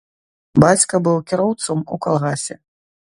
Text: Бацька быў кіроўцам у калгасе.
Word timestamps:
Бацька 0.63 0.99
быў 1.07 1.17
кіроўцам 1.31 1.83
у 1.97 1.99
калгасе. 2.07 2.55